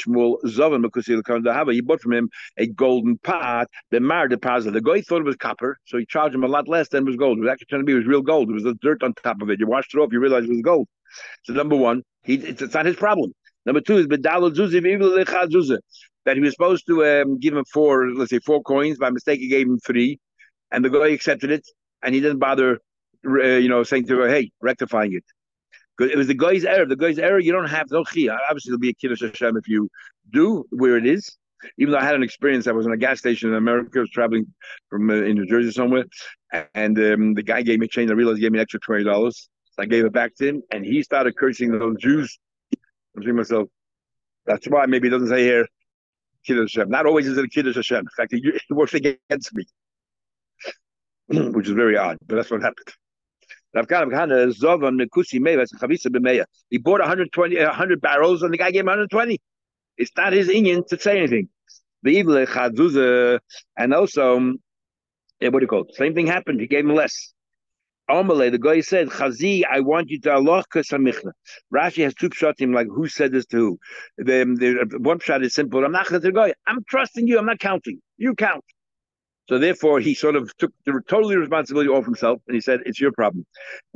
[2.01, 4.71] from him a golden pot, the mar deposit.
[4.73, 7.07] The guy thought it was copper, so he charged him a lot less than it
[7.07, 7.39] was gold.
[7.39, 8.49] It was actually turned to be was real gold.
[8.51, 9.59] It was the dirt on top of it.
[9.59, 10.87] You washed it off, you realized it was gold.
[11.45, 13.33] So number one, he it's, it's not his problem.
[13.67, 14.07] Number two is
[16.25, 18.99] that he was supposed to um, give him four, let's say four coins.
[18.99, 20.21] By mistake, he gave him three,
[20.71, 21.67] and the guy accepted it,
[22.03, 22.79] and he didn't bother
[23.27, 25.25] uh, you know, saying to her, hey, rectifying it.
[25.97, 26.87] Because it was the guy's error.
[26.87, 28.39] The guy's error, you don't have no chia.
[28.49, 29.89] Obviously, there'll be a kiddush Hashem if you
[30.31, 31.37] do where it is.
[31.79, 33.99] Even though I had an experience, I was in a gas station in America.
[33.99, 34.47] I was traveling
[34.89, 36.05] from uh, in New Jersey somewhere,
[36.75, 38.11] and um, the guy gave me change.
[38.11, 39.49] I realized he gave me an extra twenty dollars.
[39.73, 42.39] So I gave it back to him, and he started cursing those Jews.
[43.15, 43.69] I'm thinking myself,
[44.45, 45.67] that's why maybe it doesn't say here
[46.45, 46.91] Kiddush Hashem.
[46.91, 48.01] Not always is it a Kiddush Hashem.
[48.01, 49.65] In fact, it works against me,
[51.29, 52.93] which is very odd, but that's what happened.
[53.75, 53.81] He
[56.79, 59.41] bought 120, 100 barrels, and the guy gave him 120.
[59.97, 61.49] It's not his Indian to say anything.
[62.03, 64.59] The evil and also, um,
[65.41, 65.95] yeah, what do you call it?
[65.95, 66.61] Same thing happened.
[66.61, 67.33] He gave him less.
[68.11, 71.33] Amalei, the guy said, Chazi, I want you to Allah Kasamichna.
[71.73, 73.79] Rashi has two him like who said this to who.
[74.19, 75.85] The, um, the uh, one shot is simple.
[75.85, 76.53] I'm not going to go.
[76.67, 77.39] I'm trusting you.
[77.39, 78.01] I'm not counting.
[78.19, 78.65] You count.
[79.53, 82.99] So therefore, he sort of took the totally responsibility off himself, and he said, "It's
[82.99, 83.45] your problem.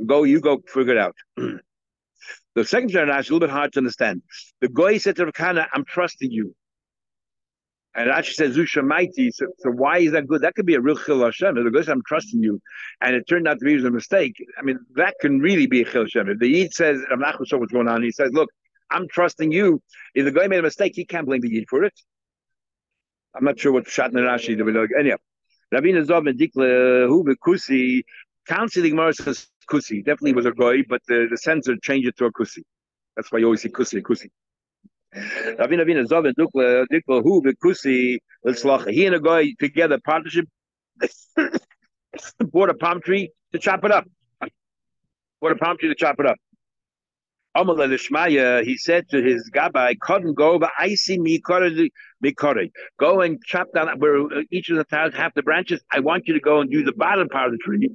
[0.05, 3.79] Go, you go, figure it out." the second generation is a little bit hard to
[3.79, 4.21] understand.
[4.61, 6.55] The guy said to Rakana, "I'm trusting you,"
[7.95, 10.41] and actually said "Zushamaiti." So, so why is that good?
[10.41, 11.55] That could be a real chil Hashem.
[11.55, 12.61] The said, "I'm trusting you,"
[13.01, 14.35] and it turned out to be a mistake.
[14.59, 16.29] I mean, that can really be a chil Hashem.
[16.29, 18.51] If the Yid says, "I'm not sure what's going on," he says, "Look,
[18.91, 19.81] I'm trusting you."
[20.13, 21.99] If the guy made a mistake, he can't blame the Yid for it.
[23.33, 24.53] I'm not sure what Shat and Rashi.
[24.99, 25.17] Anyhow.
[25.73, 28.03] Rabina Zov Dikla uh, Hu Kusi,
[28.47, 30.03] Council the Gemara says Kusi.
[30.03, 32.63] Definitely was a goy, but the, the censor changed it to a Kusi.
[33.15, 34.29] That's why you always see Kusi, Kusi.
[35.15, 38.17] Rabina Rabina Zov Dikla Dikla Hu Kusi.
[38.93, 40.45] He and a guy together, partnership,
[42.39, 44.05] bought a palm tree to chop it up.
[45.41, 46.37] Bought a palm tree to chop it up
[48.63, 51.41] he said to his gabbai, couldn't go, but I see me
[52.99, 55.81] Go and chop down where each of the tiles have the branches.
[55.91, 57.89] I want you to go and do the bottom part of the tree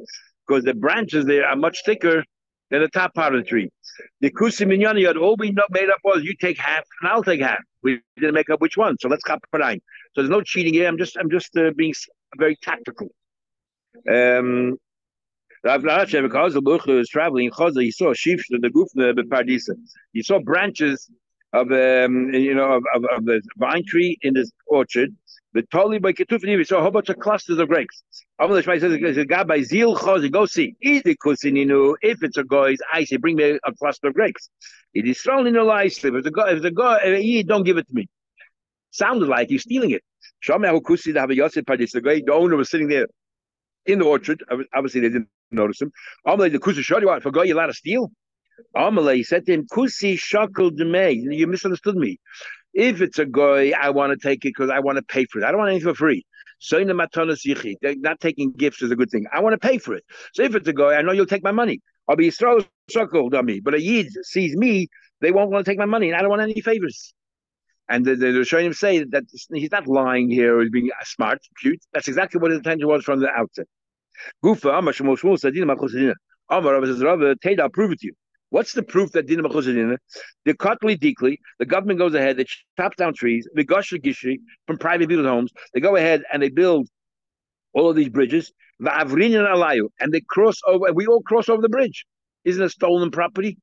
[0.47, 2.25] because the branches there are much thicker
[2.71, 3.69] than the top part of the tree.
[4.21, 7.41] The kusi minyani had all we made up was you take half and I'll take
[7.41, 7.61] half.
[7.83, 9.81] We didn't make up which one, so let's cut nine
[10.15, 10.89] So there's no cheating here.
[10.89, 11.95] I'm just I'm just uh, being
[12.39, 13.09] very tactical.
[14.11, 14.79] Um,
[15.65, 19.75] Rav Nachem, because the was traveling he saw sheep the goof the Pardisa.
[20.13, 21.09] He saw branches
[21.53, 25.15] of um, you know of, of, of the vine tree in this orchard.
[25.55, 28.03] But totally by Ketufim, he saw a whole bunch of clusters of grapes.
[28.41, 30.75] Amal Shmai says, "A guy by Zil Chazi, go see.
[30.83, 31.95] Easy kusininu.
[32.01, 34.49] If it's a guy's, I say, bring me a cluster of grapes.
[34.95, 36.03] It is thrown in a lice.
[36.05, 38.09] If it's a guy, if it's a guy, don't give it to me.
[38.91, 40.03] Sounded like he's stealing it.
[40.45, 43.07] Shomei Kusi, the Havayosef Pardis, the guy, the owner was sitting there
[43.87, 44.45] in the orchard.
[44.75, 45.93] Obviously, they didn't notice him.
[46.27, 47.23] Amalei the kusi shadi what?
[47.23, 48.11] For guy you allowed to steal?
[48.77, 52.19] Amalei said to him, "Kusi shakel demei." You misunderstood me.
[52.75, 55.41] If it's a guy, I want to take it because I want to pay for
[55.41, 55.45] it.
[55.45, 56.25] I don't want anything for free.
[56.59, 57.11] So not
[58.21, 59.27] taking gifts is a good thing.
[59.33, 60.05] I want to pay for it.
[60.33, 61.81] So if it's a guy, I know you'll take my money.
[62.09, 63.59] I'll be Yisrael shackled on me.
[63.59, 64.89] But a Yid sees me,
[65.21, 67.15] they won't want to take my money, and I don't want any favors.
[67.93, 71.79] And the, the, Rishonim say that he's not lying here or being smart, cute.
[71.93, 73.67] That's exactly what his intention was from the outset.
[74.43, 76.15] Gufa Amar Shmuel Shmuel said Dina Machosadina.
[76.49, 78.15] Amar says Rabbi I'll prove it to you.
[78.49, 79.99] What's the proof that Dina Machosadina?
[80.47, 82.47] The Kotli Dikli, the government goes ahead, they
[82.79, 85.53] chop down trees, the Gashra Gishri from private people's homes.
[85.75, 86.89] They go ahead and they build
[87.75, 88.53] all of these bridges.
[88.79, 92.07] The Avrin and Alayu, and they cross over, and we all cross over the bridge.
[92.47, 93.59] Isn't it stolen property?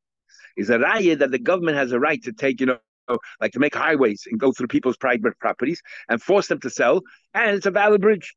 [0.55, 2.77] Is a raya that the government has a right to take, you know,
[3.41, 7.01] like to make highways and go through people's private properties and force them to sell.
[7.33, 8.35] And it's a valid bridge.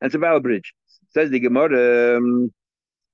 [0.00, 0.72] And it's a valid bridge.
[1.10, 2.16] Says the Gemara.
[2.18, 2.52] Um,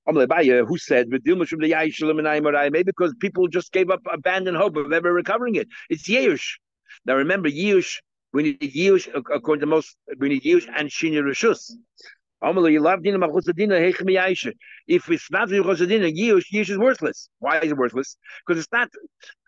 [0.07, 5.69] who said maybe because people just gave up abandoned hope of ever recovering it.
[5.89, 6.55] It's Yeush.
[7.05, 7.99] Now remember, Yeush,
[8.33, 11.71] we need Yeush according to most we need Yeush and Shinya Rishus.
[12.43, 12.57] If
[15.11, 17.29] it's not Chosadina, Yeush, Yeush is worthless.
[17.39, 18.17] Why is it worthless?
[18.47, 18.89] Because it's not.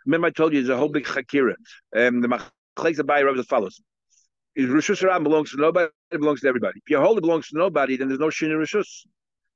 [0.04, 1.54] Remember, I told you there's a whole big chakira.
[1.96, 3.80] Um, the Machlekes Abaye Rav as follows:
[4.56, 5.90] Is Rishus Ram belongs to nobody?
[6.10, 6.80] It belongs to everybody.
[6.84, 9.06] If your hold it belongs to nobody, then there's no Shin Rishus.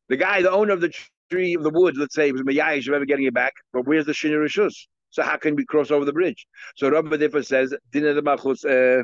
[0.09, 0.93] The guy, the owner of the
[1.31, 4.07] tree of the wood, let's say, was Mayayish of ever getting it back, but where's
[4.07, 4.87] the Shin Rishus?
[5.11, 6.47] So how can we cross over the bridge?
[6.77, 9.03] So Rabbi Differ says, Dinah the Machus, uh,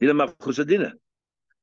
[0.00, 0.92] Dinah Machus Dinah.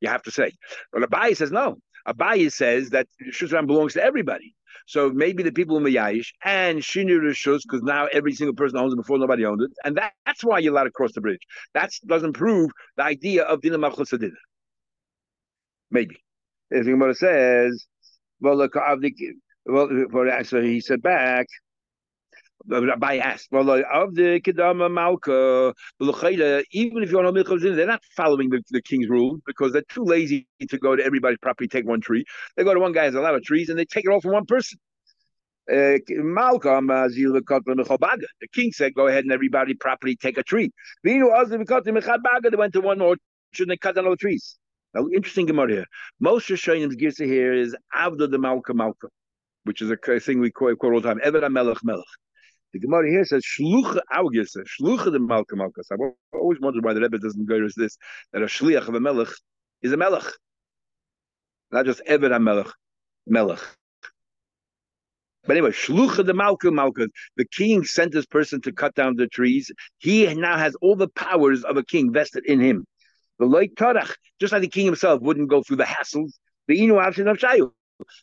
[0.01, 0.51] You have to say.
[0.91, 1.77] But Abaye says no.
[2.07, 4.53] Abaye says that Shusran belongs to everybody.
[4.85, 8.93] So maybe the people in Mayayish and Shinir Rishus, because now every single person owns
[8.93, 9.71] it before nobody owned it.
[9.83, 11.41] And that, that's why you're allowed to cross the bridge.
[11.73, 14.13] That doesn't prove the idea of Dinah Machus
[15.91, 16.15] Maybe.
[16.71, 17.85] As the Gemara says,
[18.39, 18.57] well,
[19.65, 21.47] well, so he said back,
[22.69, 25.73] Abaye asked, well, of the Kedama Malka,
[26.71, 29.83] even if you want to milk they're not following the, the king's rule because they're
[29.89, 32.25] too lazy to go to everybody's property, take one tree.
[32.55, 34.21] They go to one guy has a lot of trees and they take it all
[34.21, 34.79] from one person.
[35.69, 36.93] Uh, the
[38.53, 40.71] king said, "Go ahead and everybody property take a tree."
[41.03, 43.19] They went to one orchard
[43.59, 44.57] and they cut down all the trees.
[44.93, 45.85] Now, interesting Gemara here.
[46.21, 49.09] Most Rishonim gives here is Avda the Malka Malka,
[49.65, 51.19] which is a thing we quote, quote all the time.
[51.19, 52.05] Eved Melech Melech.
[52.73, 55.91] The Gemara here says Shlucha Augisa, Shlucha the Malka Malkas.
[55.91, 55.99] I've
[56.33, 57.97] always wondered why the Rebbe doesn't go to this
[58.33, 59.29] that a Shliach of a Melech
[59.81, 60.25] is a Melech,
[61.71, 62.67] not just Eved a Melech,
[63.25, 63.61] Melech.
[65.45, 69.27] But anyway, Shlucha the Malka Malka, the king sent this person to cut down the
[69.27, 69.71] trees.
[69.97, 72.85] He now has all the powers of a king vested in him.
[73.39, 76.33] The Loit Tarach, just like the king himself wouldn't go through the hassles,
[76.67, 77.71] the Inu of Shayu.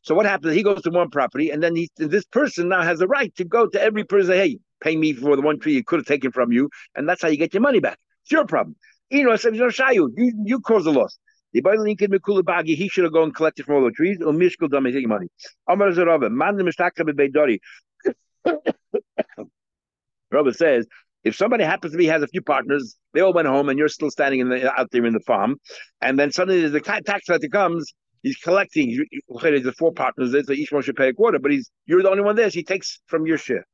[0.02, 0.54] So what happens?
[0.54, 3.44] He goes to one property, and then he, this person now has a right to
[3.44, 4.34] go to every person.
[4.34, 7.22] Hey, pay me for the one tree you could have taken from you, and that's
[7.22, 7.98] how you get your money back.
[8.22, 8.76] It's your problem.
[9.10, 11.18] You know, says, you you you caused the loss.
[11.52, 11.60] He
[12.88, 14.18] should have gone and collected from all the trees.
[14.20, 15.28] Or mishkul dam taking money.
[15.68, 15.92] Amar
[16.30, 17.60] man the.
[20.32, 20.86] Robert says,
[21.22, 23.88] if somebody happens to be has a few partners, they all went home, and you're
[23.88, 25.56] still standing in the out there in the farm,
[26.00, 28.88] and then suddenly the tax collector comes He's collecting.
[29.28, 32.10] The four partners there, so each one should pay a quarter, but he's you're the
[32.10, 32.50] only one there.
[32.50, 33.66] So he takes from your share.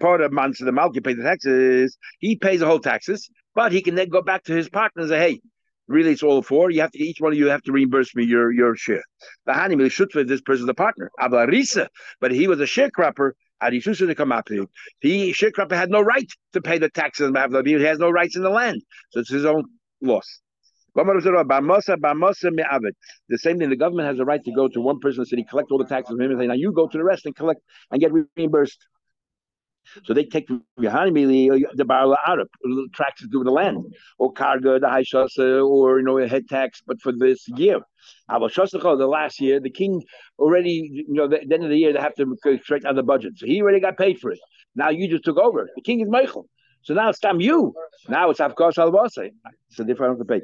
[0.00, 1.98] Part of Mansa the Malk, you pay the taxes.
[2.18, 5.10] He pays the whole taxes, but he can then go back to his partner and
[5.10, 5.40] say, "Hey,
[5.88, 6.70] really, it's all four.
[6.70, 9.04] You have to each one of you have to reimburse me your your share."
[9.44, 11.10] The should for this person's the partner.
[11.20, 13.32] Abarisa, but he was a sharecropper.
[14.08, 14.70] to come up to you.
[15.00, 17.30] He sharecropper had no right to pay the taxes.
[17.64, 19.64] He has no rights in the land, so it's his own
[20.00, 20.40] loss.
[20.94, 21.04] The
[23.36, 25.46] same thing, the government has a right to go to one person in the city,
[25.48, 27.34] collect all the taxes from him, and say, now you go to the rest and
[27.34, 28.86] collect and get reimbursed.
[30.04, 30.92] So they take the uh,
[31.84, 32.48] Barla Arab,
[32.94, 33.84] taxes to the land,
[34.18, 37.80] or Karga, the High Shasa, or you know, a head tax, but for this year.
[38.28, 40.02] The last year, the king
[40.38, 43.02] already, you know, the, the end of the year, they have to straighten out the
[43.02, 43.38] budget.
[43.38, 44.38] So he already got paid for it.
[44.74, 45.68] Now you just took over.
[45.74, 46.46] The king is Michael.
[46.82, 47.74] So now it's time you.
[48.08, 49.30] Now it's Avkos Alvase.
[49.70, 50.42] It's a different to pay.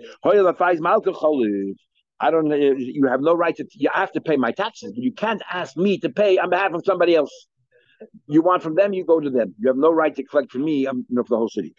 [2.20, 5.12] I don't you have no right to you have to pay my taxes, but you
[5.12, 7.32] can't ask me to pay on behalf of somebody else.
[8.26, 9.54] You want from them, you go to them.
[9.58, 11.74] You have no right to collect from me, um, you know, for the whole city.